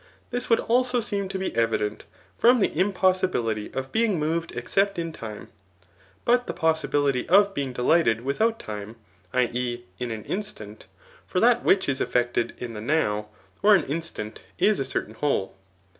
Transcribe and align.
This 0.31 0.49
would 0.49 0.61
also 0.61 0.99
seem 0.99 1.29
to 1.29 1.37
be 1.37 1.55
evident, 1.55 2.05
from 2.35 2.59
the 2.59 2.75
impose 2.75 3.21
sibility 3.21 3.71
of 3.75 3.91
being 3.91 4.17
moved 4.17 4.51
except 4.55 4.97
in 4.97 5.11
time, 5.13 5.49
but 6.25 6.47
the 6.47 6.55
possibility 6.55 7.29
of 7.29 7.53
being 7.53 7.71
delighted 7.71 8.21
without 8.21 8.63
rime, 8.67 8.95
[i. 9.31 9.43
e. 9.53 9.85
in 9.99 10.09
an 10.09 10.23
instant;] 10.25 10.87
for 11.27 11.39
that 11.39 11.63
which 11.63 11.87
is 11.87 12.01
effected 12.01 12.55
in 12.57 12.73
the 12.73 12.81
nou\ 12.81 13.27
or 13.61 13.75
an 13.75 13.83
instant, 13.83 14.41
is 14.57 14.79
a 14.79 14.85
certain 14.85 15.13
whole. 15.13 15.53